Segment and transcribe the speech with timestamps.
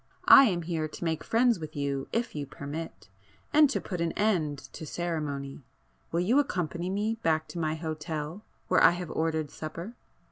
[0.25, 4.57] I am here to make friends with you if you permit,—and to put an end
[4.73, 5.61] to ceremony,
[6.11, 9.93] will you accompany me back to my hotel where I have ordered supper?"